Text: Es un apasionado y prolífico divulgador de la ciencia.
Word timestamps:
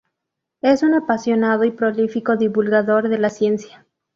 Es 0.61 0.81
un 0.81 0.95
apasionado 0.95 1.63
y 1.63 1.69
prolífico 1.69 2.35
divulgador 2.35 3.07
de 3.07 3.19
la 3.19 3.29
ciencia. 3.29 3.85